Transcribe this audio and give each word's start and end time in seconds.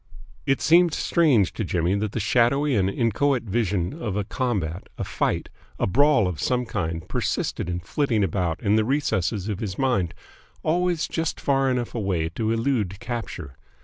It 0.47 0.61
seemed 0.61 0.95
strange 0.95 1.53
to 1.53 1.63
Jimmy 1.63 1.93
that 1.93 2.13
the 2.13 2.19
shadowy 2.19 2.75
and 2.75 2.89
inchoate 2.89 3.43
vision 3.43 3.93
of 4.01 4.15
a 4.15 4.23
combat, 4.23 4.89
a 4.97 5.03
fight, 5.03 5.47
a 5.77 5.85
brawl 5.85 6.27
of 6.27 6.39
some 6.41 6.65
kind 6.65 7.07
persisted 7.07 7.69
in 7.69 7.81
flitting 7.81 8.23
about 8.23 8.59
in 8.63 8.77
the 8.77 8.83
recesses 8.83 9.47
of 9.47 9.59
his 9.59 9.77
mind, 9.77 10.15
always 10.63 11.07
just 11.07 11.39
far 11.39 11.69
enough 11.69 11.93
away 11.93 12.29
to 12.29 12.49
elude 12.51 12.99
capture. 12.99 13.57